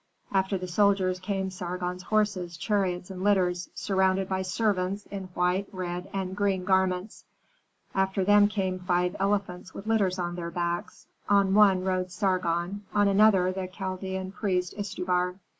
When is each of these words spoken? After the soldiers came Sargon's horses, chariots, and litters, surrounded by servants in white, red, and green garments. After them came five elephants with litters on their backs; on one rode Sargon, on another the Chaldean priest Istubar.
After 0.31 0.57
the 0.57 0.67
soldiers 0.67 1.19
came 1.19 1.51
Sargon's 1.51 2.01
horses, 2.01 2.57
chariots, 2.57 3.11
and 3.11 3.23
litters, 3.23 3.69
surrounded 3.75 4.27
by 4.27 4.41
servants 4.41 5.05
in 5.11 5.25
white, 5.35 5.67
red, 5.71 6.09
and 6.11 6.35
green 6.35 6.63
garments. 6.65 7.23
After 7.93 8.23
them 8.25 8.47
came 8.47 8.79
five 8.79 9.15
elephants 9.19 9.75
with 9.75 9.85
litters 9.85 10.17
on 10.17 10.33
their 10.33 10.49
backs; 10.49 11.05
on 11.29 11.53
one 11.53 11.83
rode 11.83 12.09
Sargon, 12.09 12.83
on 12.95 13.07
another 13.07 13.51
the 13.51 13.67
Chaldean 13.67 14.31
priest 14.31 14.73
Istubar. 14.75 15.35